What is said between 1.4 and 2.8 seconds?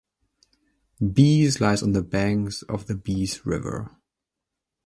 lies on the banks